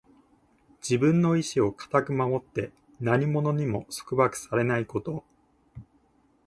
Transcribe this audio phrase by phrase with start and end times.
[0.81, 5.23] 自分の意志を固く守って、何者にも束縛されないこと。